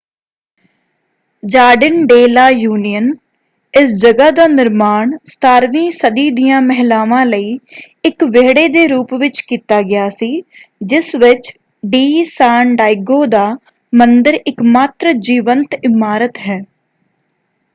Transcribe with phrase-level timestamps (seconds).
[1.43, 3.11] Jardin de la Union.
[3.73, 7.53] ਇਸ ਜਗ੍ਹਾ ਦਾ ਨਿਰਮਾਣ 17ਵੀਂ ਸਦੀ ਦੀਆਂ ਮਹਿਲਾਵਾਂ ਲਈ
[8.05, 10.31] ਇੱਕ ਵਿਹੜੇ ਦੇ ਰੂਪ ਵਿੱਚ ਕੀਤਾ ਗਿਆ ਸੀ
[10.85, 11.53] ਜਿਸ ਵਿੱਚ
[11.83, 13.47] ਡੀ ਸਾਨ ਡਾਇਗੋ ਦਾ
[13.93, 16.61] ਮੰਦਿਰ ਇੱਕਮਾਤਰ ਜੀਵੰਤ ਇਮਾਰਤ ਹੈ।